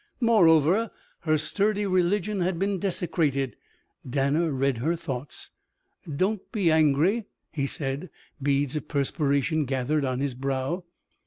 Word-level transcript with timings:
Moreover, 0.19 0.89
her 1.19 1.37
sturdy 1.37 1.85
religion 1.85 2.39
had 2.41 2.57
been 2.57 2.79
desecrated. 2.79 3.55
Danner 4.09 4.51
read 4.51 4.79
her 4.79 4.95
thoughts. 4.95 5.51
"Don't 6.15 6.51
be 6.51 6.71
angry," 6.71 7.25
he 7.51 7.67
said. 7.67 8.09
Beads 8.41 8.75
of 8.75 8.87
perspiration 8.87 9.63
gathered 9.65 10.03
on 10.03 10.19
his 10.19 10.33
brow. 10.33 10.85